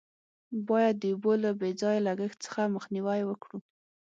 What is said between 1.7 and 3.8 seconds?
ځایه لگښت څخه مخنیوی وکړو.